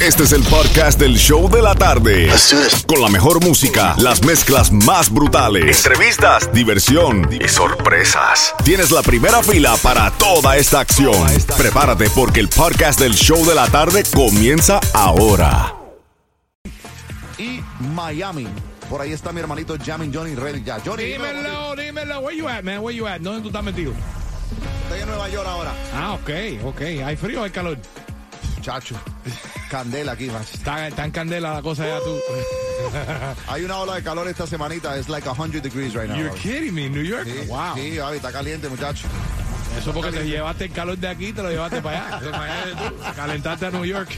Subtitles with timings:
[0.00, 2.28] Este es el podcast del show de la tarde.
[2.86, 8.54] Con la mejor música, las mezclas más brutales, entrevistas, diversión y sorpresas.
[8.64, 11.14] Tienes la primera fila para toda esta acción.
[11.56, 15.74] Prepárate porque el podcast del show de la tarde comienza ahora.
[17.36, 18.46] y Miami.
[18.88, 20.78] Por ahí está mi hermanito Jamin Johnny Ready ya.
[20.84, 22.20] Johnny, Dímelo, dímelo.
[22.20, 22.78] Where you at, man?
[22.78, 23.20] Where you at?
[23.20, 23.92] ¿Dónde tú estás metido?
[24.84, 25.72] estoy en Nueva York ahora.
[25.94, 26.30] Ah, ok,
[26.64, 26.80] ok.
[27.04, 27.76] ¿Hay frío o hay calor?
[28.68, 28.96] Chacho,
[29.70, 30.50] candela aquí, macho.
[30.52, 32.20] Está, está en candela la cosa ya tú.
[33.48, 34.94] Hay una ola de calor esta semanita.
[34.98, 36.18] Es like 100 degrees right now.
[36.18, 37.24] You're kidding me, New York?
[37.24, 37.74] Sí, wow.
[37.74, 39.08] Sí, está caliente, muchacho.
[39.78, 42.82] Eso porque te llevaste el calor de aquí y te lo llevaste para allá.
[43.16, 44.10] Calentarte a New York.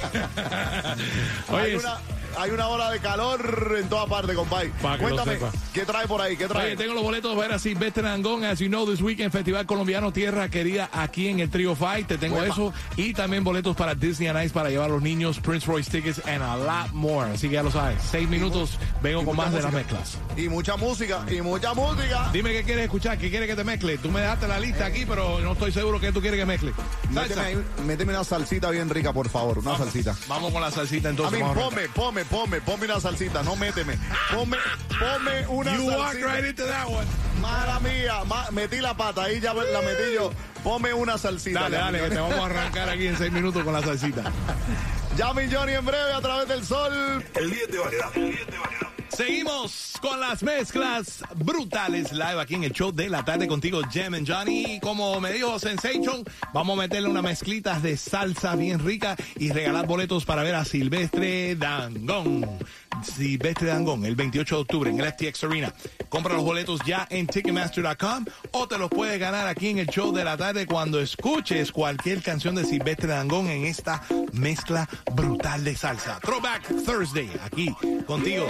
[1.49, 1.99] Oye, una,
[2.39, 5.39] hay una ola de calor en toda parte, lo Cuéntame.
[5.73, 6.37] ¿qué trae por ahí?
[6.37, 6.67] ¿Qué trae?
[6.69, 10.49] Oye, tengo los boletos para Silvestre Dangón, as you know, this weekend, Festival Colombiano Tierra
[10.49, 12.07] Querida aquí en el Trio Fight.
[12.07, 12.53] Te tengo Uepa.
[12.53, 12.73] eso.
[12.97, 16.21] Y también boletos para Disney and Ice para llevar a los niños, Prince Royce tickets
[16.27, 17.31] and a lot more.
[17.31, 18.03] Así que ya lo sabes.
[18.11, 20.19] Seis minutos, vengo Y con más de las mezclas.
[20.37, 22.31] Y mucha música, y mucha música.
[22.33, 23.99] Dime qué quieres escuchar, qué quieres que te mezcle.
[23.99, 26.73] Tú me dejaste la lista aquí, pero no estoy seguro que tú quieres que mezcle.
[27.87, 29.59] Méteme, una salsita bien rica, por favor.
[29.59, 30.17] Una salsita.
[30.29, 31.39] Vamos con la salsita entonces.
[31.39, 31.71] mí, a arrancar.
[31.71, 33.99] ponme, ponme, ponme, ponme una salsita, no méteme.
[34.35, 34.57] Ponme,
[34.99, 36.35] ponme una You walk salsita.
[36.35, 37.07] right into that one.
[37.41, 40.33] Mala mía, ma- metí la pata, ahí ya la metí yo.
[40.63, 41.61] Ponme una salsita.
[41.63, 44.25] Dale, dale, que te vamos a arrancar aquí en seis minutos con la salsita.
[45.17, 47.25] Llamen Johnny en breve a través del sol.
[47.35, 48.11] El 10 de variedad.
[49.21, 54.15] Seguimos con las mezclas brutales live aquí en el show de la tarde contigo, Jem
[54.15, 54.81] and Johnny.
[54.81, 59.87] Como me dijo Sensation, vamos a meterle unas mezclitas de salsa bien rica y regalar
[59.87, 62.49] boletos para ver a Silvestre Dangón.
[63.05, 65.75] Silvestre Dangón, el 28 de octubre en el FTX Arena.
[66.09, 70.13] Compra los boletos ya en Ticketmaster.com o te los puedes ganar aquí en el show
[70.13, 75.77] de la tarde cuando escuches cualquier canción de Silvestre Dangón en esta mezcla brutal de
[75.77, 76.19] salsa.
[76.21, 77.75] Throwback Thursday, aquí
[78.07, 78.47] contigo,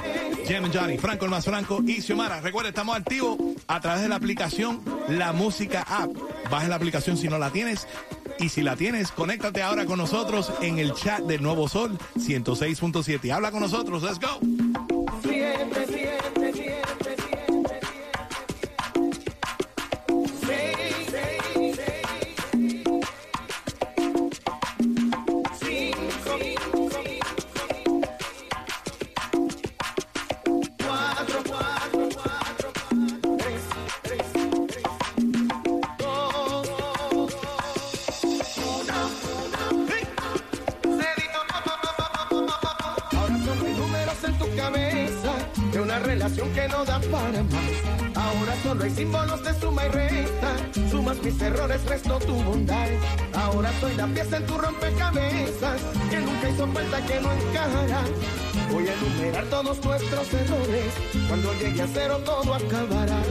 [0.47, 2.41] Jem and Johnny, Franco el más Franco y Xiomara.
[2.41, 6.11] Recuerda, estamos activos a través de la aplicación La Música App.
[6.51, 7.87] Baja la aplicación si no la tienes.
[8.41, 13.31] Y si la tienes, conéctate ahora con nosotros en el chat del Nuevo Sol 106.7.
[13.31, 14.80] Habla con nosotros, let's go.
[47.13, 50.57] Ahora solo hay símbolos de suma y resta.
[50.91, 52.89] Sumas mis errores, resto tu bondad.
[53.35, 58.03] Ahora soy la pieza en tu rompecabezas que nunca hizo falta que no encajará.
[58.71, 60.95] Voy a enumerar todos nuestros errores.
[61.29, 63.23] Cuando llegue a cero todo acabará.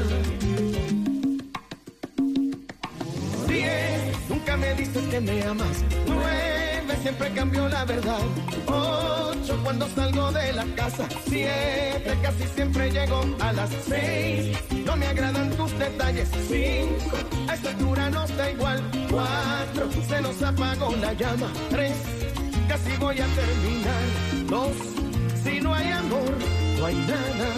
[7.10, 8.22] Siempre cambió la verdad.
[8.68, 11.08] Ocho, cuando salgo de la casa.
[11.28, 14.58] Siete, casi siempre llego a las seis.
[14.86, 16.30] No me agradan tus detalles.
[16.48, 17.18] Cinco,
[17.48, 18.80] a esta altura no está igual.
[19.10, 21.52] Cuatro, se nos apagó la llama.
[21.72, 21.96] Tres,
[22.68, 24.04] casi voy a terminar.
[24.48, 24.78] Dos,
[25.44, 26.34] si no hay amor,
[26.78, 27.50] no hay nada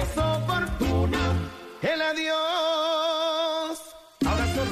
[0.00, 1.18] es oportuno
[1.82, 2.99] el adiós.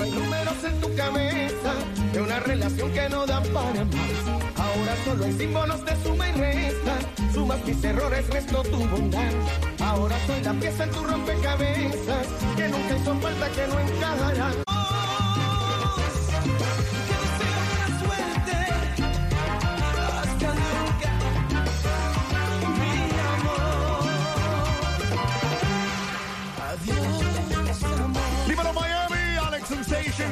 [0.01, 1.75] Hay números en tu cabeza
[2.13, 4.39] de una relación que no da para más.
[4.57, 6.99] Ahora solo hay símbolos de suma y resta.
[7.33, 9.33] Sumas mis errores, resto tu bondad.
[9.81, 12.27] Ahora soy la pieza en tu rompecabezas
[12.57, 14.69] que nunca hizo falta que no encajará.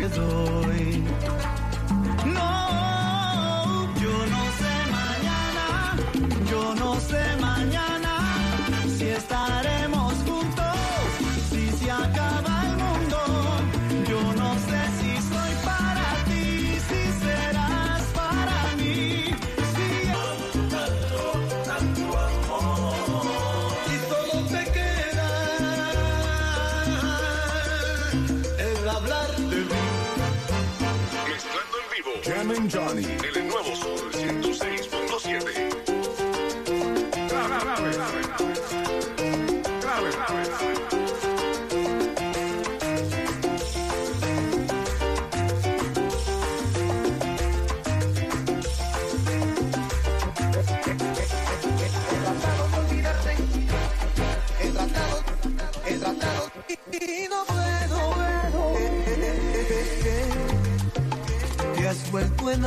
[0.00, 1.04] Nuevo Sol.
[2.24, 2.99] No,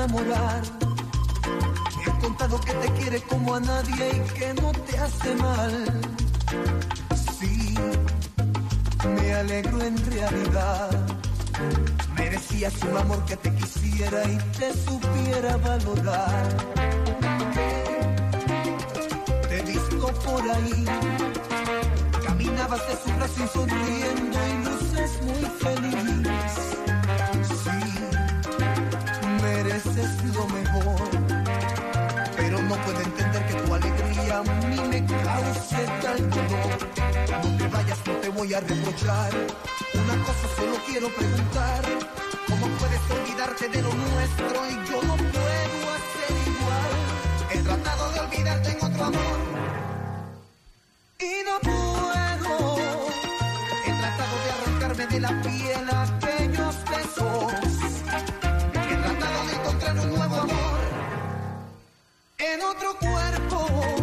[0.03, 0.61] enamorar.
[1.97, 6.01] Me contado que te quiere como a nadie y que no te hace mal.
[7.39, 7.75] Sí,
[9.15, 10.89] me alegro en realidad.
[12.15, 16.47] Merecías un amor que te quisiera y te supiera valorar.
[19.49, 20.85] Te visto por ahí.
[22.25, 26.82] Caminabas de su brazo sonriendo y luces muy feliz.
[29.85, 31.09] Mereces lo mejor.
[32.37, 36.77] Pero no puedo entender que tu alegría a mí me cause tal dolor.
[37.43, 39.31] No te vayas, no te voy a reprochar.
[39.93, 41.83] Una cosa solo quiero preguntar.
[42.47, 46.91] ¿Cómo puedes olvidarte de lo nuestro y yo no puedo hacer igual?
[47.51, 49.37] He tratado de olvidarte en otro amor.
[51.19, 52.77] Y no puedo.
[53.85, 55.89] He tratado de arrancarme de la piel
[63.01, 64.02] otro cuerpo.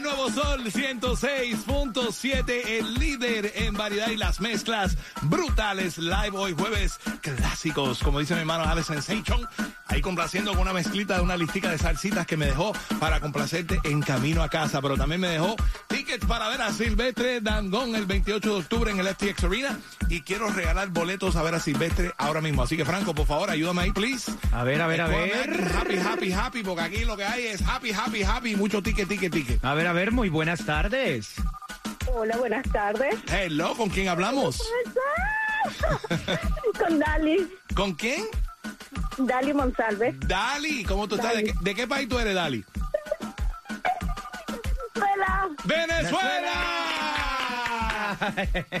[0.00, 5.98] Nuevo Sol 106.7, el líder en variedad y las mezclas brutales.
[5.98, 9.46] Live hoy jueves, clásicos, como dice mi hermano Alex Sensation.
[9.86, 13.78] Ahí complaciendo con una mezclita de una listica de salsitas que me dejó para complacerte
[13.84, 14.82] en camino a casa.
[14.82, 15.54] Pero también me dejó
[16.14, 19.78] tickets para ver a Silvestre Dangón el 28 de octubre en el FTX Arena.
[20.08, 22.62] Y quiero regalar boletos a ver a Silvestre ahora mismo.
[22.62, 24.32] Así que Franco, por favor, ayúdame ahí, please.
[24.52, 25.70] A ver, a ver, a ver.
[25.74, 29.32] Happy, happy, happy, porque aquí lo que hay es happy, happy, happy, mucho ticket, ticket,
[29.32, 29.64] ticket.
[29.64, 31.34] A ver, a ver, muy buenas tardes.
[32.06, 33.16] Hola, buenas tardes.
[33.28, 34.58] Hello, ¿con quién hablamos?
[36.78, 38.24] Con Dali, ¿Con quién?
[39.16, 40.14] Dali Monsalve.
[40.26, 41.36] Dali, ¿cómo tú estás?
[41.36, 42.64] ¿De qué, de qué país tú eres, Dali?
[44.96, 45.48] Hola.
[45.64, 46.52] ¡Venezuela!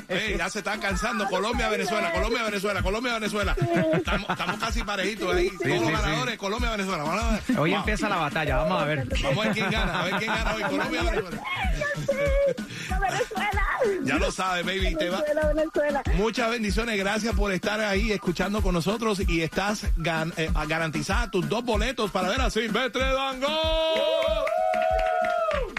[0.08, 1.26] Ey, ya se están cansando.
[1.28, 3.56] Colombia, Venezuela, Colombia, Venezuela, Colombia, Venezuela.
[3.94, 5.48] Estamos, estamos casi parejitos ahí.
[5.50, 5.92] Todos los sí, sí.
[5.92, 7.02] ganadores, Colombia, Venezuela.
[7.04, 7.58] Vamos a ver.
[7.58, 7.78] Hoy Wow.
[7.80, 9.08] empieza la batalla, vamos a ver.
[9.22, 10.62] Vamos a ver quién gana, a ver quién gana hoy.
[10.62, 11.42] Colombia, Venezuela.
[12.90, 13.62] ¡A Venezuela!
[14.04, 14.94] Ya lo sabes, baby.
[14.96, 15.20] Te va.
[15.20, 16.02] Venezuela, Venezuela.
[16.14, 21.48] Muchas bendiciones, gracias por estar ahí escuchando con nosotros y estás gan- eh, garantizada tus
[21.48, 23.50] dos boletos para ver a Silvestre Dangón.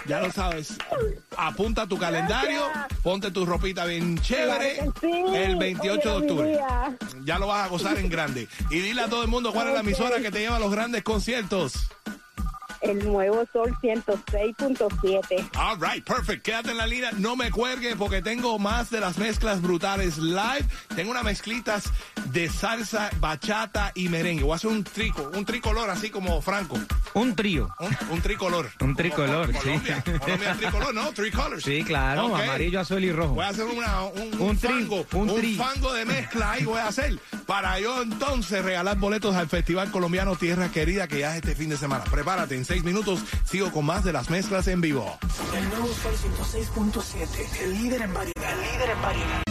[0.08, 0.76] Ya lo sabes.
[1.36, 3.00] Apunta tu calendario, Gracias.
[3.02, 5.36] ponte tu ropita bien chévere Claro que sí.
[5.36, 6.58] el 28 de octubre.
[7.24, 8.46] Ya lo vas a gozar en grande.
[8.70, 10.70] Y dile a todo el mundo cuál es la emisora que te lleva a los
[10.70, 11.88] grandes conciertos.
[12.86, 15.50] El nuevo sol 106.7.
[15.58, 16.44] All right, perfect.
[16.44, 17.10] Quédate en la línea.
[17.18, 20.64] No me cuelgue porque tengo más de las mezclas brutales live.
[20.94, 21.90] Tengo unas mezclitas
[22.26, 24.44] de salsa, bachata y merengue.
[24.44, 26.78] Voy a hacer un trico, un tricolor así como Franco.
[27.14, 27.68] Un trío.
[28.10, 28.70] Un, tricolor.
[28.80, 29.80] un tricolor, como, como, sí.
[29.80, 31.12] Colombia, Colombia tricolor, ¿no?
[31.12, 31.64] Tricolors.
[31.64, 32.36] Sí, claro.
[32.36, 33.34] Amarillo, azul y rojo.
[33.34, 35.04] Voy a hacer una, un, fango.
[35.12, 37.18] Un, fango de mezcla ahí voy a hacer.
[37.46, 41.70] Para yo entonces regalar boletos al Festival Colombiano Tierra Querida que ya es este fin
[41.70, 42.04] de semana.
[42.04, 43.20] Prepárate, enseguida 36 minutos.
[43.44, 45.18] Sigo con más de las mezclas en vivo.
[45.56, 49.42] El nuevo 606.7, el líder en variedad, el líder en variedad.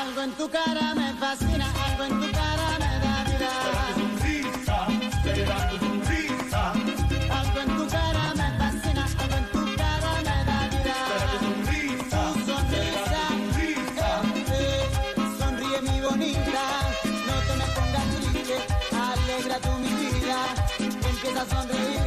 [0.00, 1.09] Algo en tu cara me
[16.20, 16.64] bonita,
[17.26, 18.56] no te me pongas triste,
[18.92, 20.36] alegra tú mi vida,
[21.08, 21.99] empieza a sonreírte,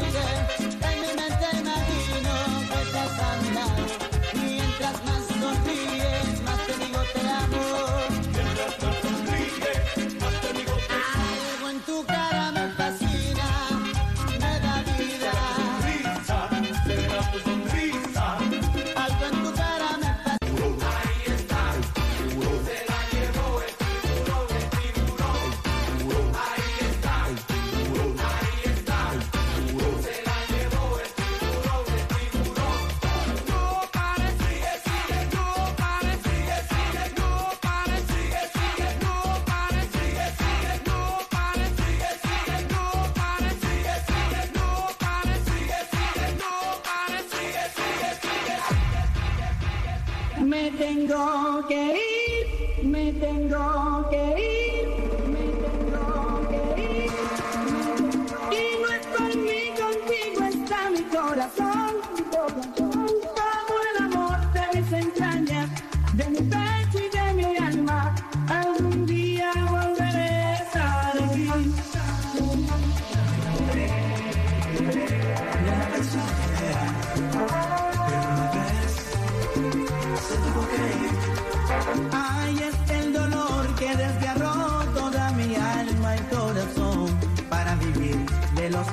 [50.78, 54.63] tengo que ir, me tengo que ir,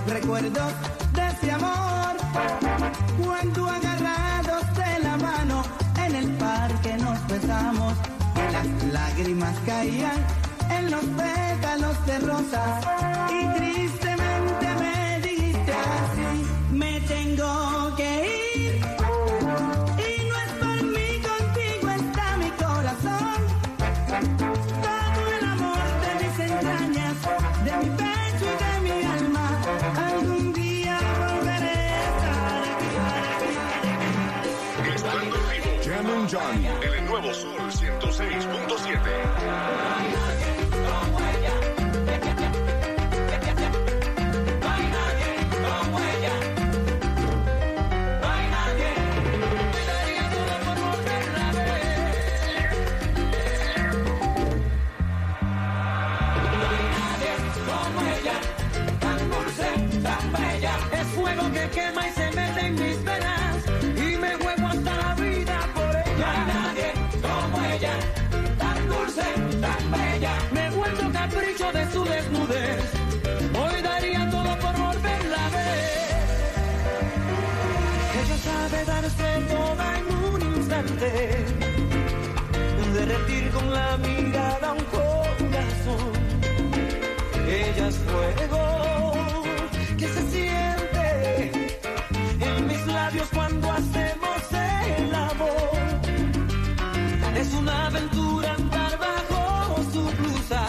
[0.06, 0.72] recuerdos
[1.12, 2.16] de ese amor.
[3.22, 5.62] Cuando agarrados de la mano
[6.04, 7.94] en el parque nos besamos
[8.36, 10.18] y las lágrimas caían
[10.70, 12.84] en los pétalos de rosas
[13.30, 18.39] y tristemente me dijiste así, me tengo que ir.
[37.20, 39.00] Nuevo Sol 106.7.
[60.92, 62.49] Es fuego que quema y se mete
[82.94, 86.12] derretir con la mirada un corazón.
[87.46, 89.12] Ella es fuego
[89.98, 91.52] que se siente
[92.40, 95.78] en mis labios cuando hacemos el amor.
[97.36, 100.62] Es una aventura andar bajo su blusa,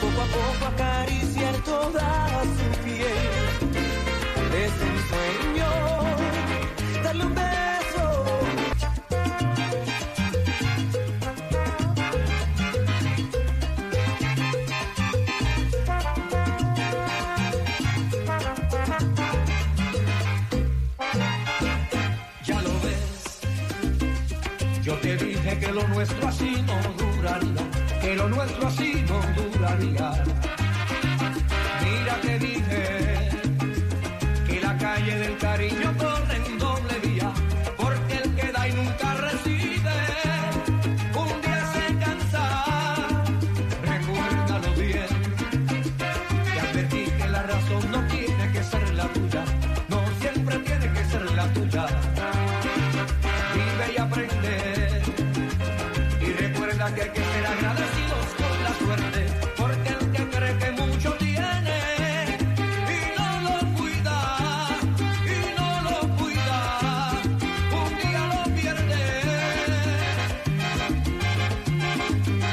[0.00, 2.25] poco a poco acariciar todo
[25.76, 30.10] lo nuestro así no duraría, que lo nuestro así no duraría.
[31.82, 32.82] Mira, te dije
[34.46, 35.92] que la calle del cariño
[56.96, 59.26] que hay ser agradecidos con la suerte,
[59.56, 62.38] porque el que cree que mucho tiene
[62.88, 64.18] y no lo cuida,
[65.26, 66.58] y no lo cuida,
[67.82, 69.02] un día lo pierde.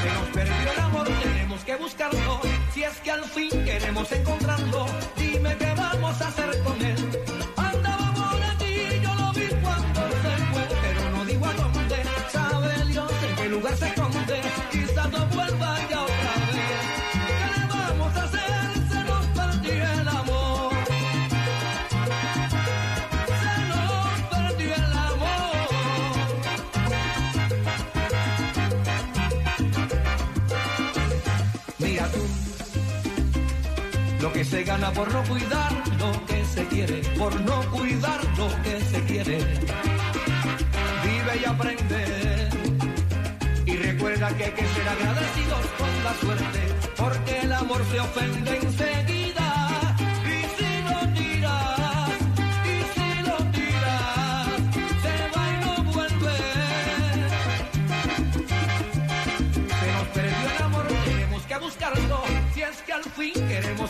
[0.01, 2.41] Se nos perdió el amor, tenemos que buscarlo.
[2.73, 4.42] Si es que al fin queremos encontrarlo,
[34.23, 38.47] lo que se gana por no cuidar lo que se quiere, por no cuidar lo
[38.63, 39.37] que se quiere.
[41.03, 42.49] Vive y aprende.
[43.65, 46.59] Y recuerda que hay que ser agradecidos con la suerte,
[46.95, 49.22] porque el amor se ofende enseguida.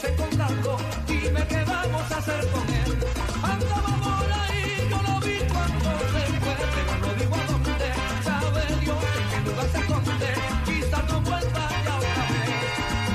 [0.03, 2.97] Queremos encontrarlo, dime qué vamos a hacer con él.
[3.41, 7.93] Andaba por ahí, yo lo vi cuando se fue, pero no digo a dónde.
[8.23, 10.33] Sabe Dios en qué lugar se esconde,
[10.65, 12.49] quizás no vuelva ya otra vez.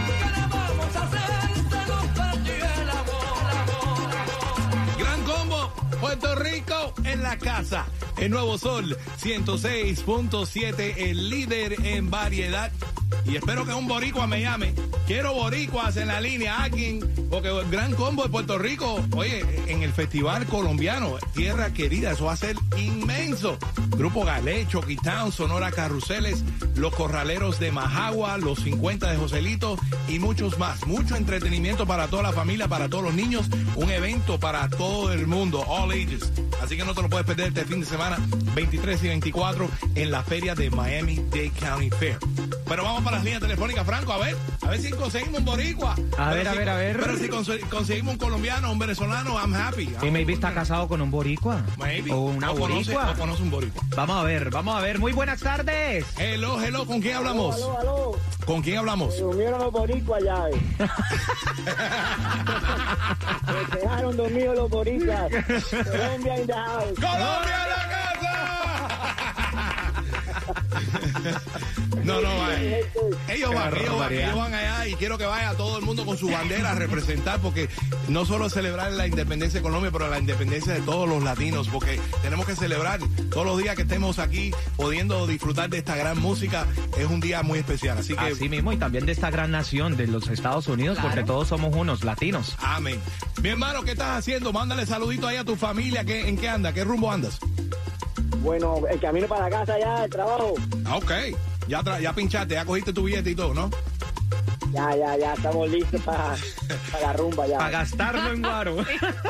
[0.07, 1.31] ¿Qué le vamos a hacer?
[1.71, 4.99] Se nos perdió el amor, amor, amor.
[4.99, 7.87] Gran combo, Puerto Rico en la casa.
[8.17, 12.73] El Nuevo Sol 106.7, el líder en variedad.
[13.25, 14.75] Y espero que un boricua me llame.
[15.07, 19.83] Quiero boricuas en la línea, alguien, porque el gran combo de Puerto Rico, oye, en
[19.83, 23.59] el Festival Colombiano, Tierra Querida, eso va a ser inmenso.
[23.97, 26.45] Grupo Galecho, Quitown, Sonora Carruseles,
[26.77, 29.77] Los Corraleros de Majagua, Los 50 de Joselito
[30.09, 30.87] y muchos más.
[30.87, 33.49] Mucho entretenimiento para toda la familia, para todos los niños.
[33.77, 36.33] Un evento para todo el mundo, all ages.
[36.63, 38.19] Así que no te lo puedes perder este fin de semana,
[38.55, 42.19] 23 y 24, en la feria de Miami-Dade County Fair.
[42.69, 45.93] Pero vamos para las líneas telefónicas, Franco, a ver, a ver si conseguimos un boricua.
[45.93, 46.99] A Pero ver, a ver, a ver.
[47.01, 49.91] Pero si conse- conseguimos un colombiano, un venezolano, I'm happy.
[50.03, 51.63] Y maybe está casado con un boricua.
[51.79, 52.13] Maybe.
[52.13, 53.13] O una o conoce, boricua.
[53.13, 53.83] o conoce un boricua.
[53.97, 54.99] Vamos a ver, vamos a ver.
[54.99, 56.05] Muy buenas tardes.
[56.19, 57.57] Hello, hello, ¿con quién hablamos?
[57.57, 58.13] Aló, aló.
[58.45, 59.19] ¿Con quién hablamos?
[59.19, 60.45] Durmieron los boricuas ya.
[60.49, 60.61] eh.
[63.73, 65.31] Se dejaron dormidos los boricuas.
[65.31, 66.95] Colombia in the house.
[66.95, 67.98] ¡Colombia en la casa!
[72.05, 72.55] No, no, va.
[73.29, 76.17] Ellos van, ellos van, ellos van allá y quiero que vaya todo el mundo con
[76.17, 77.69] su bandera a representar porque
[78.09, 82.01] no solo celebrar la independencia de Colombia, pero la independencia de todos los latinos, porque
[82.23, 86.67] tenemos que celebrar todos los días que estemos aquí pudiendo disfrutar de esta gran música.
[86.97, 89.97] Es un día muy especial, así que Así mismo, y también de esta gran nación
[89.99, 92.57] de los Estados Unidos, porque todos somos unos latinos.
[92.61, 92.99] amén.
[93.43, 94.53] Mi hermano, ¿qué estás haciendo?
[94.53, 96.05] Mándale saludito ahí a tu familia.
[96.05, 96.73] ¿Qué, ¿En qué anda?
[96.73, 97.39] ¿Qué rumbo andas?
[98.43, 100.55] Bueno, el camino para la casa ya, el trabajo.
[100.85, 101.13] Ah, ok.
[101.67, 103.71] Ya, ya pinchaste, ya cogiste tu billete y todo, ¿no?
[104.73, 106.37] Ya, ya, ya, estamos listos para
[107.01, 107.59] la rumba ya.
[107.59, 108.77] Para gastarlo en guaro.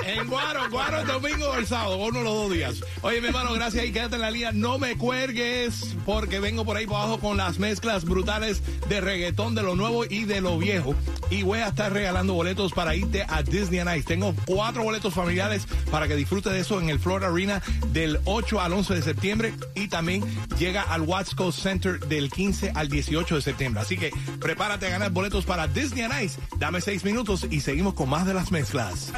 [0.07, 2.81] En Guaro, Guaro el domingo o el sábado, uno de los dos días.
[3.03, 4.53] Oye, mi hermano, gracias y quédate en la línea.
[4.53, 9.55] No me cuelgues porque vengo por ahí por abajo con las mezclas brutales de reggaetón
[9.55, 10.95] de lo nuevo y de lo viejo.
[11.31, 14.09] Y voy a estar regalando boletos para irte a Disney Ice.
[14.09, 18.61] Tengo cuatro boletos familiares para que disfrutes de eso en el Florida Arena del 8
[18.61, 19.55] al 11 de septiembre.
[19.75, 20.25] Y también
[20.59, 23.83] llega al Watsco Center del 15 al 18 de septiembre.
[23.83, 26.39] Así que prepárate a ganar boletos para Disney on Ice.
[26.59, 29.13] Dame seis minutos y seguimos con más de las mezclas.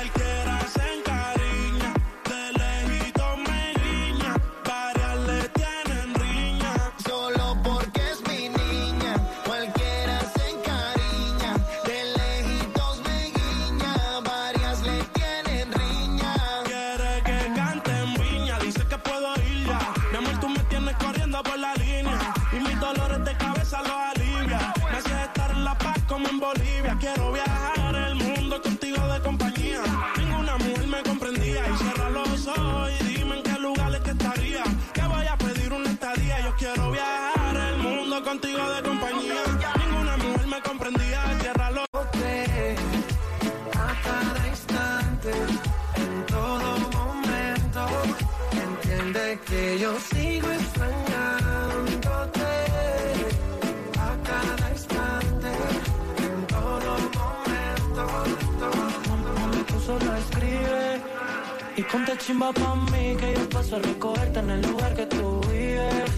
[62.21, 66.11] Chimba pa' mí que yo paso a recogerte en el lugar que tú vives.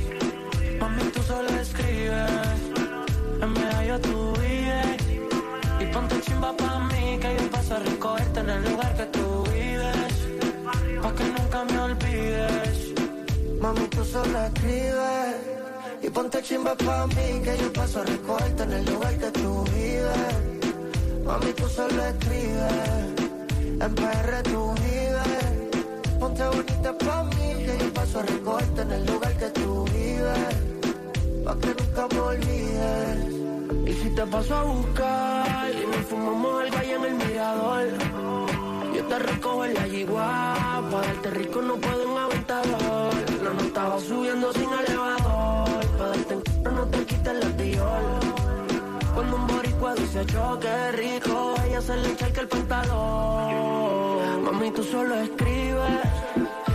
[0.80, 2.58] Mami, tú solo escribes,
[3.40, 4.96] en medallo tú vives.
[5.80, 9.44] Y ponte chimba pa' mí que yo paso a recogerte en el lugar que tú
[9.52, 10.12] vives.
[11.02, 12.78] Pa' que nunca me olvides.
[13.60, 15.36] Mami, tú solo escribes
[16.02, 19.64] y ponte chimba pa' mí que yo paso a recogerte en el lugar que tú
[19.74, 20.34] vives.
[21.24, 22.92] Mami, tú solo escribes,
[23.84, 25.01] en PR tú vives.
[26.22, 30.54] Ponte bonita pa' mí que yo paso a recogerte en el lugar que tú vives.
[31.44, 33.18] Pa' que nunca me olvides.
[33.88, 37.88] Y si te paso a buscar y nos fumamos algo allá en el mirador.
[38.94, 40.54] Yo te recojo en la yigua,
[40.92, 43.14] para darte rico no puedo en aventador.
[43.42, 48.02] La nota va subiendo sin elevador, para darte en no te quites la dior.
[49.12, 54.11] Cuando un boricua dice choque rico, a ella se le echa el pantalón.
[54.42, 56.00] Mami, tú solo escribes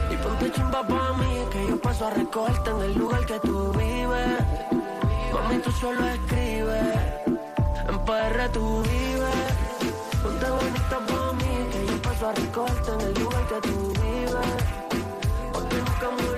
[0.09, 3.71] y ponte chimba pa' mí, que yo paso a recogerte en el lugar que tú
[3.73, 4.39] vives.
[5.33, 6.95] Mami, tú solo escribes,
[7.89, 9.45] en PR tú vives.
[10.23, 14.63] Ponte bonita pa' mí, que yo paso a recogerte en el lugar que tú vives.
[15.51, 16.36] Porque nunca me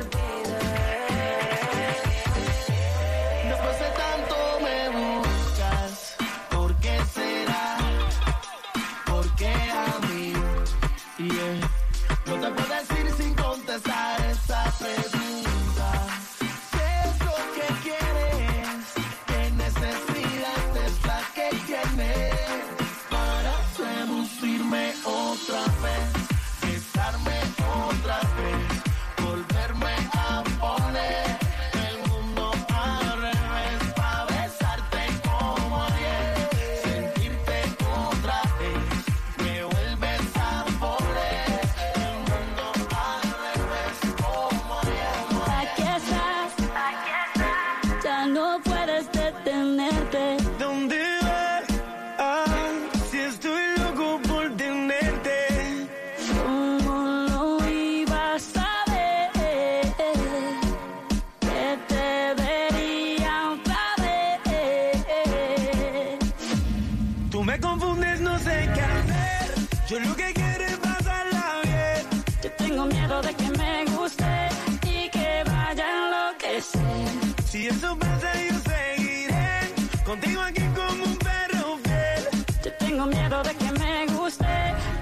[73.59, 74.49] me guste
[74.83, 77.07] y que vaya a enloquecer.
[77.49, 79.73] Si eso pasa, yo seguiré
[80.05, 82.23] contigo aquí como un perro fiel.
[82.63, 84.45] Yo tengo miedo de que me guste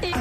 [0.01, 0.11] y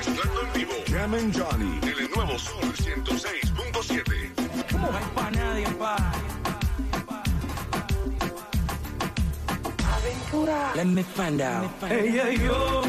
[0.00, 0.72] Estando en vivo.
[0.88, 1.78] Jam and Johnny.
[1.82, 4.78] El nuevo Sol 106.7.
[4.78, 5.96] No hay pa' nadie, pa.
[10.74, 11.70] Let me find out.
[11.90, 12.82] Ella y yo,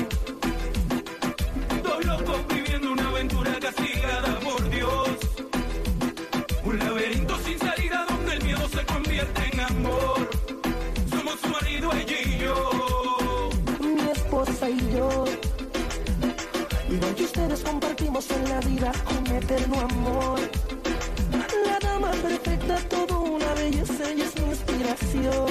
[11.39, 13.49] Su marido, ella y yo.
[13.79, 15.25] mi esposa y yo.
[16.89, 20.39] Igual que ustedes compartimos en la vida un eterno amor.
[21.65, 25.50] La dama perfecta, todo una belleza, ella es mi inspiración.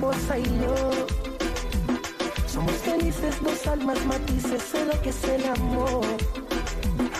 [0.00, 0.74] Y yo.
[2.46, 6.06] Somos felices, dos almas matices, sé lo que es el amor.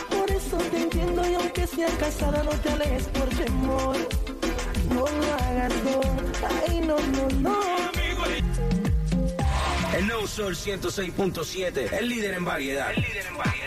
[0.09, 3.97] Por eso te entiendo y aunque sea casada no te alejes por temor.
[4.89, 6.01] No lo hagas, no.
[6.67, 7.70] Ay, no, no, no.
[10.01, 12.91] El nuevo Sol 106.7, el líder en variedad.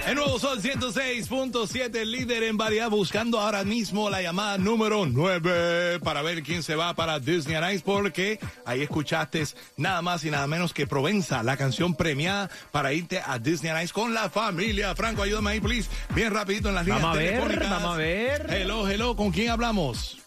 [0.04, 6.00] El nuevo Sol 106.7, el líder en variedad, buscando ahora mismo la llamada número 9
[6.00, 9.44] para ver quién se va para Disney on Ice, porque ahí escuchaste
[9.76, 13.80] nada más y nada menos que Provenza, la canción premiada para irte a Disney on
[13.82, 14.92] Ice con la familia.
[14.96, 15.88] Franco, ayúdame ahí, please.
[16.16, 17.70] Bien rapidito en las líneas Vamos a ver, telefónicas.
[17.70, 18.46] vamos a ver.
[18.50, 20.18] Hello, hello, ¿con quién hablamos?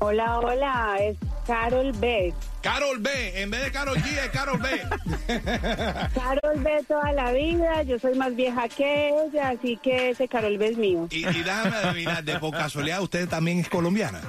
[0.00, 2.34] Hola, hola, es Carol Beck.
[2.62, 3.10] Carol B.
[3.42, 4.68] En vez de Carol G, es Carol B.
[6.14, 10.56] Carol B toda la vida, yo soy más vieja que ella, así que ese Carol
[10.58, 11.08] B es mío.
[11.10, 14.20] y, y déjame adivinar, de por casualidad, ¿usted también es colombiana?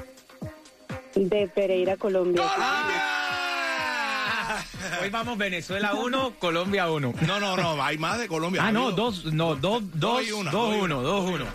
[1.15, 2.43] De Pereira, Colombia.
[5.03, 7.13] Hoy vamos Venezuela 1, Colombia 1.
[7.27, 8.61] No, no, no, hay más de Colombia.
[8.63, 11.01] Ah, no, dos, no, dos, dos, dos, uno, dos, uno.
[11.01, 11.45] Dos uno.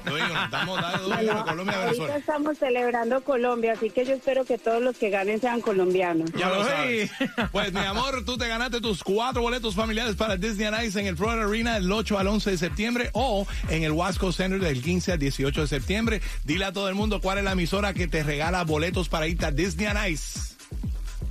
[0.45, 2.17] Estamos dando dos uno, Colombia, Ahorita Venezuela.
[2.19, 6.31] estamos celebrando Colombia, así que yo espero que todos los que ganen sean colombianos.
[6.33, 7.11] Ya lo sabes.
[7.51, 11.07] Pues mi amor, tú te ganaste tus cuatro boletos familiares para Disney on Ice en
[11.07, 14.83] el Florida Arena del 8 al 11 de septiembre o en el Wasco Center del
[14.83, 16.21] 15 al 18 de septiembre.
[16.45, 19.47] Dile a todo el mundo cuál es la emisora que te regala boletos para irte
[19.47, 20.58] a Disney on Ice.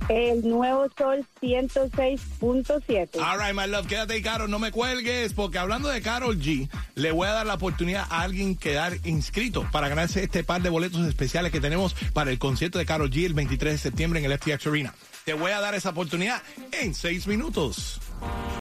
[0.08, 3.20] El nuevo Sol 106.7.
[3.20, 6.68] All right, my love, quédate ahí, Carol, no me cuelgues, porque hablando de Carol G,
[6.94, 10.70] le voy a dar la oportunidad a alguien quedar inscrito para ganarse este par de
[10.70, 14.30] boletos especiales que tenemos para el concierto de Carol G el 23 de septiembre en
[14.30, 14.94] el FTX Arena.
[15.24, 16.42] Te voy a dar esa oportunidad
[16.72, 18.00] en seis minutos.